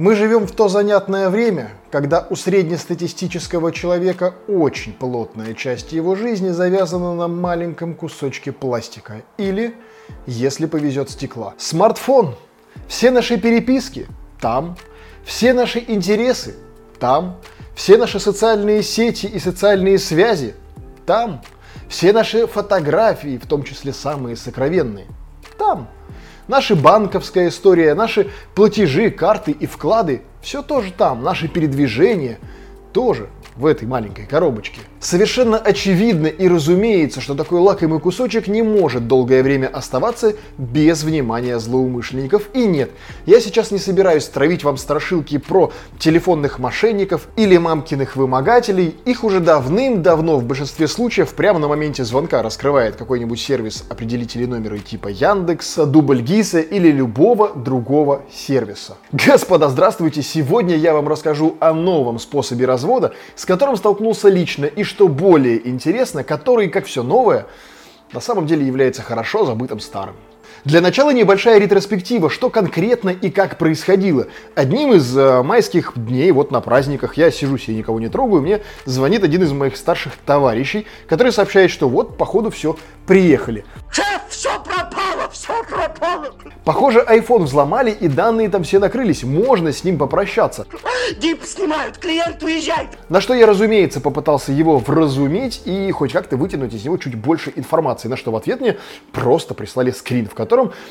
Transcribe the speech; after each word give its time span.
Мы 0.00 0.14
живем 0.14 0.46
в 0.46 0.52
то 0.52 0.68
занятное 0.68 1.28
время, 1.28 1.72
когда 1.90 2.26
у 2.30 2.34
среднестатистического 2.34 3.70
человека 3.70 4.34
очень 4.48 4.94
плотная 4.94 5.52
часть 5.52 5.92
его 5.92 6.14
жизни 6.14 6.48
завязана 6.48 7.14
на 7.14 7.28
маленьком 7.28 7.94
кусочке 7.94 8.50
пластика 8.50 9.20
или, 9.36 9.74
если 10.24 10.64
повезет, 10.64 11.10
стекла. 11.10 11.52
Смартфон. 11.58 12.34
Все 12.88 13.10
наши 13.10 13.36
переписки 13.36 14.06
там, 14.40 14.78
все 15.22 15.52
наши 15.52 15.84
интересы 15.86 16.54
там, 16.98 17.36
все 17.74 17.98
наши 17.98 18.20
социальные 18.20 18.82
сети 18.82 19.26
и 19.26 19.38
социальные 19.38 19.98
связи 19.98 20.54
там, 21.04 21.42
все 21.90 22.14
наши 22.14 22.46
фотографии, 22.46 23.36
в 23.36 23.46
том 23.46 23.64
числе 23.64 23.92
самые 23.92 24.36
сокровенные, 24.36 25.08
там. 25.58 25.88
Наша 26.50 26.74
банковская 26.74 27.46
история, 27.46 27.94
наши 27.94 28.28
платежи, 28.56 29.12
карты 29.12 29.52
и 29.52 29.66
вклады, 29.66 30.22
все 30.42 30.62
тоже 30.62 30.90
там, 30.90 31.22
наши 31.22 31.46
передвижения 31.46 32.40
тоже 32.92 33.28
в 33.60 33.66
этой 33.66 33.86
маленькой 33.86 34.26
коробочке. 34.26 34.80
Совершенно 35.00 35.58
очевидно 35.58 36.26
и 36.26 36.48
разумеется, 36.48 37.20
что 37.20 37.34
такой 37.34 37.60
лакомый 37.60 38.00
кусочек 38.00 38.48
не 38.48 38.62
может 38.62 39.06
долгое 39.06 39.42
время 39.42 39.66
оставаться 39.66 40.34
без 40.56 41.04
внимания 41.04 41.58
злоумышленников. 41.58 42.48
И 42.54 42.66
нет, 42.66 42.90
я 43.26 43.40
сейчас 43.40 43.70
не 43.70 43.78
собираюсь 43.78 44.26
травить 44.26 44.64
вам 44.64 44.78
страшилки 44.78 45.38
про 45.38 45.72
телефонных 45.98 46.58
мошенников 46.58 47.28
или 47.36 47.58
мамкиных 47.58 48.16
вымогателей. 48.16 48.96
Их 49.04 49.24
уже 49.24 49.40
давным-давно 49.40 50.38
в 50.38 50.44
большинстве 50.44 50.88
случаев 50.88 51.34
прямо 51.34 51.58
на 51.58 51.68
моменте 51.68 52.02
звонка 52.04 52.42
раскрывает 52.42 52.96
какой-нибудь 52.96 53.40
сервис 53.40 53.84
определителей 53.90 54.46
номера 54.46 54.78
типа 54.78 55.08
Яндекса, 55.08 55.84
Дубльгиса 55.84 56.60
или 56.60 56.90
любого 56.90 57.54
другого 57.54 58.22
сервиса. 58.32 58.96
Господа, 59.12 59.68
здравствуйте! 59.68 60.22
Сегодня 60.22 60.76
я 60.76 60.94
вам 60.94 61.08
расскажу 61.08 61.56
о 61.60 61.74
новом 61.74 62.18
способе 62.18 62.64
развода, 62.64 63.12
с 63.34 63.44
которым 63.50 63.76
столкнулся 63.76 64.28
лично 64.28 64.66
и 64.66 64.84
что 64.84 65.08
более 65.08 65.68
интересно, 65.68 66.22
который, 66.22 66.68
как 66.68 66.86
все 66.86 67.02
новое, 67.02 67.46
на 68.12 68.20
самом 68.20 68.46
деле 68.46 68.64
является 68.64 69.02
хорошо 69.02 69.44
забытым 69.44 69.80
старым. 69.80 70.14
Для 70.64 70.82
начала 70.82 71.10
небольшая 71.10 71.58
ретроспектива, 71.58 72.28
что 72.28 72.50
конкретно 72.50 73.10
и 73.10 73.30
как 73.30 73.56
происходило. 73.56 74.26
Одним 74.54 74.92
из 74.92 75.16
э, 75.16 75.42
майских 75.42 75.92
дней, 75.96 76.30
вот 76.32 76.50
на 76.50 76.60
праздниках, 76.60 77.16
я 77.16 77.30
сижу 77.30 77.56
себе 77.56 77.76
никого 77.76 77.98
не 77.98 78.08
трогаю, 78.08 78.42
мне 78.42 78.60
звонит 78.84 79.24
один 79.24 79.42
из 79.42 79.52
моих 79.52 79.76
старших 79.76 80.12
товарищей, 80.26 80.86
который 81.08 81.32
сообщает, 81.32 81.70
что 81.70 81.88
вот, 81.88 82.18
походу, 82.18 82.50
все, 82.50 82.76
приехали. 83.06 83.64
Шеф, 83.90 84.20
все 84.28 84.50
пропало, 84.62 85.30
все 85.32 85.64
пропало. 85.64 86.28
Похоже, 86.64 87.04
iPhone 87.08 87.44
взломали 87.44 87.90
и 87.90 88.06
данные 88.06 88.50
там 88.50 88.62
все 88.62 88.78
накрылись, 88.78 89.24
можно 89.24 89.72
с 89.72 89.82
ним 89.82 89.96
попрощаться. 89.96 90.66
Дип 91.18 91.42
снимают, 91.42 91.98
клиент 91.98 92.42
уезжает. 92.42 92.90
На 93.08 93.20
что 93.20 93.34
я, 93.34 93.46
разумеется, 93.46 94.00
попытался 94.00 94.52
его 94.52 94.78
вразуметь 94.78 95.62
и 95.64 95.90
хоть 95.90 96.12
как-то 96.12 96.36
вытянуть 96.36 96.74
из 96.74 96.84
него 96.84 96.98
чуть 96.98 97.14
больше 97.14 97.52
информации, 97.56 98.08
на 98.08 98.16
что 98.16 98.30
в 98.30 98.36
ответ 98.36 98.60
мне 98.60 98.76
просто 99.12 99.54
прислали 99.54 99.90
скрин, 99.90 100.28
в 100.28 100.34
котором 100.34 100.49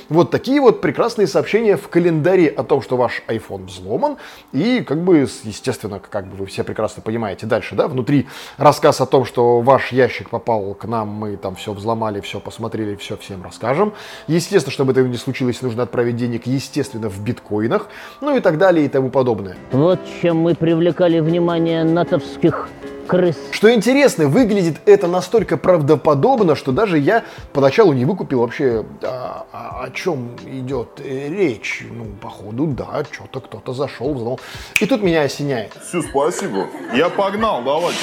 вот 0.09 0.31
такие 0.31 0.61
вот 0.61 0.81
прекрасные 0.81 1.27
сообщения 1.27 1.77
в 1.77 1.87
календаре 1.87 2.47
о 2.47 2.63
том, 2.63 2.81
что 2.81 2.97
ваш 2.97 3.21
iPhone 3.27 3.65
взломан, 3.65 4.17
и 4.51 4.81
как 4.81 5.03
бы, 5.03 5.17
естественно, 5.43 5.99
как 5.99 6.27
бы 6.27 6.37
вы 6.37 6.45
все 6.45 6.63
прекрасно 6.63 7.01
понимаете, 7.01 7.45
дальше, 7.45 7.75
да, 7.75 7.87
внутри 7.87 8.27
рассказ 8.57 9.01
о 9.01 9.05
том, 9.05 9.25
что 9.25 9.61
ваш 9.61 9.91
ящик 9.91 10.29
попал 10.29 10.73
к 10.73 10.85
нам, 10.85 11.09
мы 11.09 11.37
там 11.37 11.55
все 11.55 11.73
взломали, 11.73 12.19
все 12.21 12.39
посмотрели, 12.39 12.95
все 12.95 13.17
всем 13.17 13.43
расскажем. 13.43 13.93
Естественно, 14.27 14.71
чтобы 14.71 14.91
это 14.91 15.03
не 15.03 15.17
случилось, 15.17 15.61
нужно 15.61 15.83
отправить 15.83 16.15
денег, 16.15 16.45
естественно, 16.45 17.09
в 17.09 17.21
биткоинах, 17.21 17.87
ну 18.21 18.35
и 18.35 18.39
так 18.39 18.57
далее 18.57 18.85
и 18.85 18.89
тому 18.89 19.09
подобное. 19.09 19.57
Вот 19.71 19.99
чем 20.21 20.37
мы 20.37 20.55
привлекали 20.55 21.19
внимание 21.19 21.83
натовских 21.83 22.69
крыс. 23.09 23.35
Что 23.51 23.73
интересно, 23.73 24.27
выглядит 24.27 24.77
это 24.85 25.07
настолько 25.07 25.57
правдоподобно, 25.57 26.55
что 26.55 26.71
даже 26.71 26.99
я 26.99 27.23
поначалу 27.53 27.91
не 27.93 28.05
выкупил 28.05 28.41
вообще, 28.41 28.85
а, 29.01 29.47
а, 29.51 29.83
о 29.83 29.89
чем 29.89 30.35
идет 30.45 31.01
э, 31.03 31.27
речь. 31.29 31.85
Ну, 31.89 32.05
походу, 32.21 32.67
да, 32.67 33.03
что-то 33.11 33.41
кто-то 33.41 33.73
зашел, 33.73 34.13
взломал. 34.13 34.39
И 34.79 34.85
тут 34.85 35.01
меня 35.01 35.23
осеняет. 35.23 35.73
Все, 35.81 36.03
спасибо. 36.03 36.67
Я 36.93 37.09
погнал, 37.09 37.63
давайте. 37.63 37.97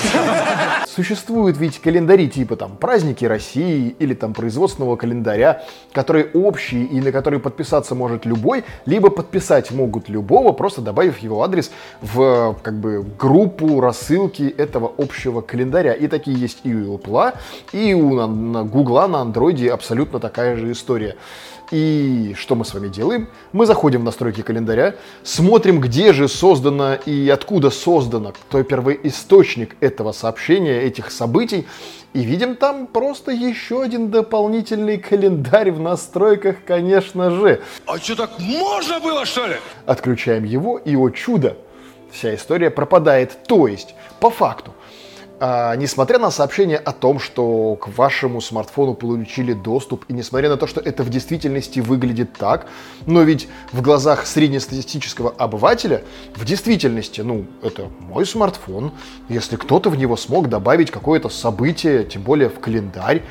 Существуют 0.89 1.57
ведь 1.57 1.81
календари 1.81 2.29
типа 2.29 2.57
там 2.57 2.77
праздники 2.77 3.25
России 3.25 3.95
или 4.01 4.15
там 4.15 4.35
производственного 4.35 4.97
календаря, 4.97 5.63
которые 5.93 6.27
общие 6.35 6.85
и 6.85 7.01
на 7.01 7.13
которые 7.13 7.39
подписаться 7.39 7.95
может 7.95 8.27
любой, 8.27 8.65
либо 8.87 9.11
подписать 9.11 9.71
могут 9.71 10.09
любого, 10.09 10.53
просто 10.53 10.81
добавив 10.81 11.19
его 11.19 11.45
адрес 11.45 11.71
в 12.03 12.57
как 12.63 12.75
бы 12.81 13.05
группу 13.17 13.81
рассылки 13.81 14.53
этого 14.59 14.96
общего 14.99 15.41
календаря. 15.41 15.93
И 15.93 16.09
такие 16.09 16.39
есть 16.39 16.59
и 16.65 16.75
у 16.75 16.97
Apple, 16.97 17.35
и 17.73 17.95
у 17.95 18.15
на, 18.15 18.27
на 18.27 18.65
Google, 18.65 19.09
на 19.09 19.23
Android 19.23 19.69
абсолютно 19.69 20.21
такая 20.21 20.57
же 20.57 20.73
история. 20.73 21.17
И 21.73 22.35
что 22.39 22.55
мы 22.55 22.65
с 22.65 22.75
вами 22.75 22.89
делаем? 22.89 23.29
Мы 23.53 23.67
заходим 23.67 24.03
в 24.03 24.05
настройки 24.05 24.43
календаря, 24.43 24.95
смотрим, 25.25 25.81
где 25.81 26.13
же 26.13 26.29
создано 26.29 26.95
и 26.95 27.29
откуда 27.29 27.71
создано, 27.71 28.33
кто 28.33 28.63
первоисточник 28.63 29.77
этого 29.81 30.13
сообщения, 30.13 30.83
этих 30.83 31.11
событий, 31.11 31.67
и 32.13 32.21
видим 32.21 32.55
там 32.55 32.87
просто 32.87 33.33
еще 33.33 33.83
один 33.83 34.11
дополнительный 34.11 34.97
календарь 34.97 35.73
в 35.73 35.81
настройках, 35.81 36.57
конечно 36.65 37.31
же. 37.31 37.61
А 37.87 37.99
что, 37.99 38.15
так 38.15 38.39
можно 38.39 39.01
было, 39.01 39.27
что 39.27 39.47
ли? 39.47 39.57
Отключаем 39.87 40.45
его, 40.45 40.79
и, 40.79 40.95
о 40.95 41.11
чудо, 41.11 41.57
вся 42.11 42.35
история 42.35 42.71
пропадает. 42.71 43.39
То 43.47 43.67
есть, 43.67 43.95
по 44.21 44.31
факту, 44.31 44.73
а, 45.39 45.77
несмотря 45.77 46.19
на 46.19 46.31
сообщение 46.31 46.79
о 46.79 46.93
том, 46.93 47.19
что 47.19 47.77
к 47.77 47.89
вашему 47.89 48.41
смартфону 48.41 48.95
получили 48.95 49.53
доступ, 49.53 50.07
и 50.09 50.15
несмотря 50.15 50.49
на 50.49 50.57
то, 50.57 50.67
что 50.67 50.81
это 50.81 51.03
в 51.03 51.11
действительности 51.11 51.81
выглядит 51.81 52.33
так, 52.33 52.67
но 53.05 53.21
ведь 53.21 53.47
в 53.71 53.83
глазах 53.83 54.27
среднестатистического 54.27 55.35
обывателя, 55.37 56.03
в 56.35 56.47
действительности, 56.47 57.21
ну, 57.21 57.45
это 57.63 57.91
мой 58.01 58.25
смартфон, 58.25 58.93
если 59.29 59.57
кто-то 59.57 59.91
в 59.91 59.99
него 59.99 60.17
смог 60.17 60.49
добавить 60.49 60.91
какое-то 60.91 61.29
событие, 61.29 62.05
тем 62.05 62.23
более 62.23 62.49
в 62.49 62.59
календарь, 62.59 63.23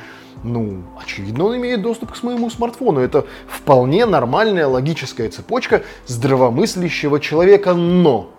ну, 0.43 0.83
очевидно, 1.01 1.45
он 1.45 1.55
имеет 1.55 1.81
доступ 1.81 2.11
к 2.11 2.21
моему 2.21 2.51
смартфону. 2.51 2.99
Это 2.99 3.25
вполне 3.47 4.05
нормальная 4.05 4.67
логическая 4.67 5.27
цепочка 5.29 5.81
здравомыслящего 6.05 7.19
человека, 7.19 7.73
но 7.73 8.34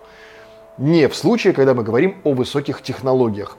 не 0.78 1.08
в 1.08 1.16
случае, 1.16 1.52
когда 1.52 1.74
мы 1.74 1.82
говорим 1.82 2.16
о 2.24 2.32
высоких 2.32 2.82
технологиях. 2.82 3.56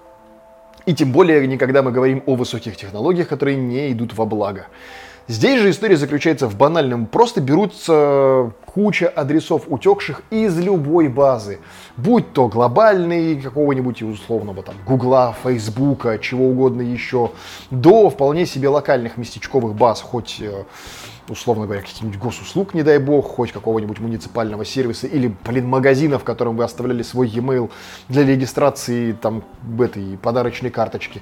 И 0.85 0.93
тем 0.93 1.11
более 1.11 1.45
не 1.47 1.57
когда 1.57 1.81
мы 1.81 1.91
говорим 1.91 2.23
о 2.25 2.35
высоких 2.35 2.77
технологиях, 2.77 3.27
которые 3.27 3.57
не 3.57 3.91
идут 3.91 4.13
во 4.13 4.25
благо. 4.25 4.67
Здесь 5.29 5.59
же 5.59 5.71
история 5.71 5.97
заключается 5.97 6.47
в 6.47 6.55
банальном. 6.55 7.05
Просто 7.05 7.41
берутся 7.41 8.53
куча 8.65 9.09
адресов 9.09 9.63
утекших 9.67 10.21
из 10.29 10.57
любой 10.57 11.09
базы. 11.09 11.59
Будь 11.97 12.31
то 12.31 12.47
глобальный, 12.47 13.41
какого-нибудь 13.41 14.01
условного 14.03 14.63
там 14.63 14.75
Гугла, 14.85 15.35
Фейсбука, 15.43 16.17
чего 16.19 16.47
угодно 16.47 16.81
еще, 16.81 17.31
до 17.71 18.09
вполне 18.09 18.45
себе 18.45 18.69
локальных 18.69 19.17
местечковых 19.17 19.75
баз, 19.75 20.01
хоть 20.01 20.37
э, 20.39 20.63
условно 21.29 21.65
говоря, 21.65 21.81
каких-нибудь 21.81 22.17
госуслуг, 22.17 22.73
не 22.73 22.83
дай 22.83 22.99
бог, 22.99 23.27
хоть 23.27 23.51
какого-нибудь 23.51 23.99
муниципального 23.99 24.65
сервиса 24.65 25.07
или, 25.07 25.33
блин, 25.45 25.67
магазина, 25.67 26.19
в 26.19 26.23
котором 26.23 26.57
вы 26.57 26.63
оставляли 26.63 27.03
свой 27.03 27.27
e-mail 27.27 27.69
для 28.07 28.25
регистрации 28.25 29.13
там 29.13 29.43
этой 29.79 30.17
подарочной 30.17 30.69
карточки. 30.69 31.21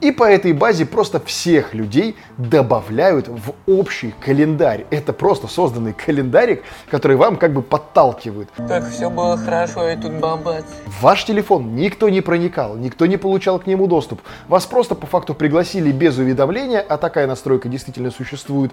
И 0.00 0.12
по 0.12 0.22
этой 0.22 0.52
базе 0.52 0.86
просто 0.86 1.18
всех 1.18 1.74
людей 1.74 2.16
добавляют 2.36 3.26
в 3.26 3.52
общий 3.66 4.14
календарь. 4.20 4.86
Это 4.90 5.12
просто 5.12 5.48
созданный 5.48 5.92
календарик, 5.92 6.62
который 6.88 7.16
вам 7.16 7.36
как 7.36 7.52
бы 7.52 7.62
подталкивает. 7.62 8.48
Как 8.68 8.88
все 8.90 9.10
было 9.10 9.36
хорошо, 9.36 9.88
и 9.88 9.96
тут 9.96 10.12
бабац. 10.12 10.64
Ваш 11.00 11.24
телефон 11.24 11.74
никто 11.74 12.08
не 12.08 12.20
проникал, 12.20 12.76
никто 12.76 13.06
не 13.06 13.16
получал 13.16 13.58
к 13.58 13.66
нему 13.66 13.88
доступ. 13.88 14.20
Вас 14.46 14.66
просто 14.66 14.94
по 14.94 15.06
факту 15.08 15.34
пригласили 15.34 15.90
без 15.90 16.16
уведомления, 16.16 16.80
а 16.80 16.96
такая 16.96 17.26
настройка 17.26 17.68
действительно 17.68 18.12
существует, 18.12 18.70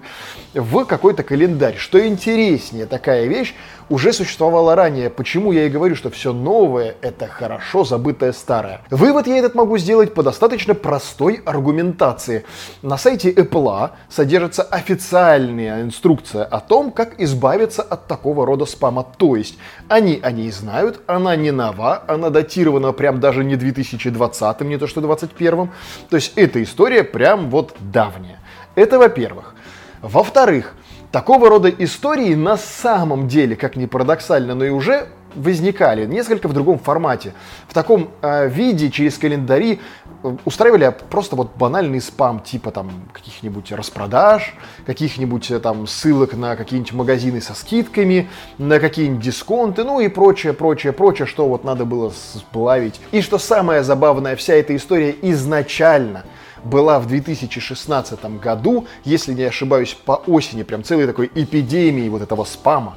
в 0.54 0.84
какой-то 0.84 1.24
календарь. 1.24 1.76
Что 1.76 2.06
интереснее, 2.06 2.86
такая 2.86 3.26
вещь 3.26 3.54
уже 3.88 4.12
существовала 4.12 4.76
ранее. 4.76 5.10
Почему 5.10 5.50
я 5.50 5.66
и 5.66 5.68
говорю, 5.68 5.96
что 5.96 6.10
все 6.10 6.32
новое— 6.32 6.94
это 7.00 7.26
хорошо 7.26 7.84
забытое 7.84 8.32
старое. 8.32 8.80
Вывод 8.90 9.26
я 9.26 9.38
этот 9.38 9.54
могу 9.54 9.76
сделать 9.78 10.14
по 10.14 10.22
достаточно 10.22 10.74
простой 11.16 11.40
аргументации. 11.46 12.44
На 12.82 12.98
сайте 12.98 13.32
Apple 13.32 13.90
содержится 14.10 14.62
официальная 14.62 15.82
инструкция 15.82 16.44
о 16.44 16.60
том, 16.60 16.90
как 16.90 17.18
избавиться 17.18 17.82
от 17.82 18.06
такого 18.06 18.44
рода 18.44 18.66
спама. 18.66 19.06
То 19.16 19.34
есть 19.34 19.56
они 19.88 20.20
о 20.22 20.30
ней 20.30 20.50
знают, 20.50 21.00
она 21.06 21.34
не 21.36 21.52
нова, 21.52 22.02
она 22.06 22.28
датирована 22.28 22.92
прям 22.92 23.18
даже 23.18 23.44
не 23.44 23.56
2020, 23.56 24.60
не 24.60 24.76
то 24.76 24.86
что 24.86 25.00
2021. 25.00 25.70
То 26.10 26.16
есть 26.16 26.32
эта 26.36 26.62
история 26.62 27.02
прям 27.02 27.48
вот 27.48 27.74
давняя. 27.80 28.38
Это 28.74 28.98
во-первых. 28.98 29.54
Во-вторых, 30.02 30.74
Такого 31.12 31.48
рода 31.48 31.70
истории 31.70 32.34
на 32.34 32.58
самом 32.58 33.26
деле, 33.26 33.56
как 33.56 33.76
ни 33.76 33.86
парадоксально, 33.86 34.54
но 34.54 34.66
и 34.66 34.70
уже 34.70 35.06
возникали, 35.36 36.06
несколько 36.06 36.48
в 36.48 36.52
другом 36.52 36.78
формате. 36.78 37.32
В 37.68 37.74
таком 37.74 38.10
э, 38.22 38.48
виде 38.48 38.90
через 38.90 39.18
календари 39.18 39.80
э, 40.22 40.36
устраивали 40.44 40.94
просто 41.10 41.36
вот 41.36 41.56
банальный 41.56 42.00
спам, 42.00 42.40
типа 42.40 42.70
там 42.70 42.90
каких-нибудь 43.12 43.70
распродаж, 43.72 44.54
каких-нибудь 44.86 45.50
э, 45.50 45.60
там 45.60 45.86
ссылок 45.86 46.34
на 46.34 46.56
какие-нибудь 46.56 46.92
магазины 46.92 47.40
со 47.40 47.54
скидками, 47.54 48.28
на 48.58 48.80
какие-нибудь 48.80 49.24
дисконты, 49.24 49.84
ну 49.84 50.00
и 50.00 50.08
прочее, 50.08 50.52
прочее, 50.52 50.92
прочее, 50.92 51.26
что 51.26 51.46
вот 51.48 51.64
надо 51.64 51.84
было 51.84 52.10
сплавить. 52.10 53.00
И 53.12 53.20
что 53.20 53.38
самое 53.38 53.82
забавное, 53.82 54.36
вся 54.36 54.54
эта 54.54 54.74
история 54.74 55.14
изначально 55.22 56.24
была 56.64 56.98
в 56.98 57.06
2016 57.06 58.24
году, 58.40 58.86
если 59.04 59.32
не 59.32 59.44
ошибаюсь, 59.44 59.94
по 59.94 60.12
осени, 60.26 60.62
прям 60.62 60.82
целой 60.82 61.06
такой 61.06 61.30
эпидемии 61.34 62.08
вот 62.08 62.22
этого 62.22 62.44
спама 62.44 62.96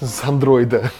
с 0.00 0.24
андроида. 0.24 0.90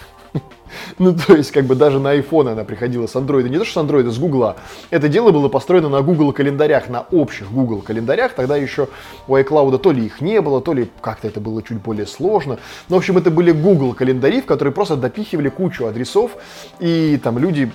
Ну, 0.98 1.14
то 1.14 1.34
есть, 1.34 1.50
как 1.50 1.64
бы 1.64 1.74
даже 1.74 1.98
на 1.98 2.16
iPhone 2.16 2.52
она 2.52 2.64
приходила 2.64 3.06
с 3.06 3.16
андроида. 3.16 3.48
Не 3.48 3.58
то, 3.58 3.64
что 3.64 3.74
с 3.74 3.76
андроида, 3.78 4.10
с 4.10 4.18
Гугла. 4.18 4.56
Это 4.90 5.08
дело 5.08 5.30
было 5.30 5.48
построено 5.48 5.88
на 5.88 6.02
Google 6.02 6.32
календарях, 6.32 6.88
на 6.88 7.02
общих 7.10 7.50
Google 7.50 7.82
календарях. 7.82 8.32
Тогда 8.34 8.56
еще 8.56 8.88
у 9.26 9.36
iCloud 9.36 9.78
то 9.78 9.92
ли 9.92 10.06
их 10.06 10.20
не 10.20 10.40
было, 10.40 10.60
то 10.60 10.72
ли 10.72 10.90
как-то 11.00 11.28
это 11.28 11.40
было 11.40 11.62
чуть 11.62 11.80
более 11.80 12.06
сложно. 12.06 12.58
Но, 12.88 12.96
в 12.96 12.98
общем, 12.98 13.18
это 13.18 13.30
были 13.30 13.52
Google 13.52 13.94
календари, 13.94 14.40
в 14.40 14.46
которые 14.46 14.74
просто 14.74 14.96
допихивали 14.96 15.48
кучу 15.48 15.86
адресов. 15.86 16.32
И 16.80 17.18
там 17.22 17.38
люди 17.38 17.70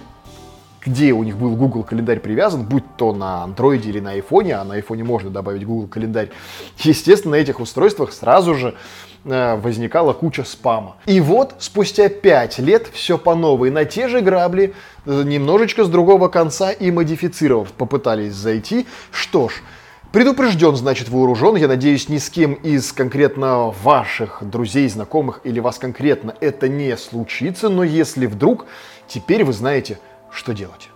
где 0.86 1.14
у 1.14 1.24
них 1.24 1.38
был 1.38 1.56
Google 1.56 1.84
календарь 1.84 2.20
привязан, 2.20 2.64
будь 2.64 2.84
то 2.98 3.14
на 3.14 3.44
андроиде 3.44 3.90
или 3.90 4.00
на 4.00 4.18
iPhone, 4.18 4.52
а 4.52 4.64
на 4.64 4.80
iPhone 4.80 5.04
можно 5.04 5.30
добавить 5.30 5.66
Google 5.66 5.88
календарь, 5.88 6.30
естественно, 6.80 7.36
на 7.36 7.42
этих 7.42 7.60
устройствах 7.60 8.14
сразу 8.14 8.56
же 8.56 8.76
э, 9.26 9.56
возникала 9.56 10.14
куча 10.14 10.44
спама. 10.44 10.98
И 11.06 11.20
вот 11.20 11.56
спустя 11.60 12.10
5 12.10 12.60
лет 12.60 12.88
все 12.94 13.18
по 13.18 13.36
новой, 13.36 13.72
на 13.72 13.86
те 13.86 14.08
же 14.08 14.22
грабли, 14.22 14.74
э, 15.06 15.24
немножечко 15.24 15.84
с 15.84 15.90
другого 15.90 16.28
конца 16.28 16.72
и 16.72 16.92
модифицировав, 16.92 17.72
попытались 17.72 18.34
зайти. 18.34 18.86
Что 19.12 19.50
ж, 19.50 19.54
Предупрежден, 20.12 20.78
значит 20.78 21.10
вооружен. 21.10 21.58
Я 21.58 21.68
надеюсь, 21.68 22.08
ни 22.08 22.20
с 22.20 22.30
кем 22.30 22.54
из 22.54 22.94
конкретно 22.94 23.74
ваших 23.84 24.40
друзей, 24.44 24.88
знакомых 24.88 25.42
или 25.44 25.60
вас 25.60 25.78
конкретно 25.78 26.34
это 26.40 26.70
не 26.70 26.96
случится. 26.96 27.68
Но 27.68 27.84
если 27.84 28.26
вдруг, 28.26 28.66
теперь 29.10 29.44
вы 29.44 29.52
знаете, 29.52 30.00
что 30.36 30.54
делать. 30.54 30.90